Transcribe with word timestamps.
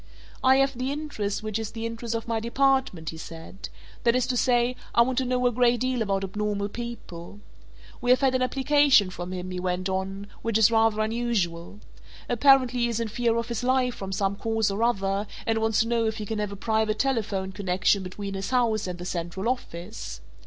"I 0.43 0.55
have 0.55 0.75
the 0.75 0.91
interest 0.91 1.43
which 1.43 1.59
is 1.59 1.73
the 1.73 1.85
interest 1.85 2.15
of 2.15 2.27
my 2.27 2.39
department," 2.39 3.11
he 3.11 3.17
said. 3.17 3.69
"That 4.03 4.15
is 4.15 4.25
to 4.25 4.35
say 4.35 4.75
I 4.95 5.03
want 5.03 5.19
to 5.19 5.25
know 5.25 5.45
a 5.45 5.51
great 5.51 5.79
deal 5.81 6.01
about 6.01 6.23
abnormal 6.23 6.69
people. 6.69 7.39
We 8.01 8.09
have 8.09 8.21
had 8.21 8.33
an 8.33 8.41
application 8.41 9.11
from 9.11 9.31
him," 9.31 9.51
he 9.51 9.59
went 9.59 9.89
on, 9.89 10.25
"which 10.41 10.57
is 10.57 10.71
rather 10.71 11.01
unusual. 11.03 11.81
Apparently 12.27 12.79
he 12.79 12.87
is 12.87 12.99
in 12.99 13.09
fear 13.09 13.37
of 13.37 13.49
his 13.49 13.63
life 13.63 13.93
from 13.93 14.11
some 14.11 14.37
cause 14.37 14.71
or 14.71 14.81
other 14.81 15.27
and 15.45 15.59
wants 15.59 15.81
to 15.81 15.87
know 15.87 16.07
if 16.07 16.17
he 16.17 16.25
can 16.25 16.39
have 16.39 16.51
a 16.51 16.55
private 16.55 16.97
telephone 16.97 17.51
connection 17.51 18.01
between 18.01 18.33
his 18.33 18.49
house 18.49 18.87
and 18.87 18.97
the 18.97 19.05
central 19.05 19.47
office. 19.47 20.19